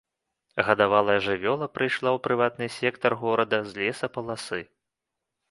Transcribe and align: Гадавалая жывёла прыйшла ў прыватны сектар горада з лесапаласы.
Гадавалая 0.69 1.17
жывёла 1.25 1.67
прыйшла 1.75 2.09
ў 2.13 2.23
прыватны 2.29 2.65
сектар 2.79 3.11
горада 3.27 3.61
з 3.71 3.83
лесапаласы. 3.83 4.61